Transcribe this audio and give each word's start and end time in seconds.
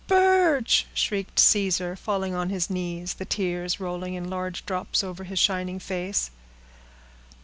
"Birch!" 0.07 0.87
shrieked 0.95 1.37
Caesar, 1.39 1.95
falling 1.95 2.33
on 2.33 2.49
his 2.49 2.71
knees, 2.71 3.13
the 3.13 3.23
tears 3.23 3.79
rolling 3.79 4.15
in 4.15 4.31
large 4.31 4.65
drops 4.65 5.03
over 5.03 5.25
his 5.25 5.37
shining 5.37 5.77
face. 5.77 6.31